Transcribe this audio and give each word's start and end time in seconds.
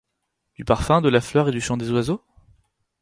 Du 0.55 0.65
parfum 0.65 0.99
de 1.01 1.09
la 1.09 1.21
fleur 1.21 1.47
et 1.47 1.51
du 1.51 1.61
chant 1.61 1.77
des 1.77 1.91
oiseaux? 1.91 2.23